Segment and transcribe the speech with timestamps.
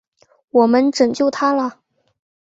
[0.49, 1.79] 我们拯救他了！